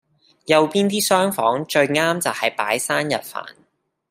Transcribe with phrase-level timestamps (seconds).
[0.47, 3.45] 右邊啲廂房最啱就喺擺生日飯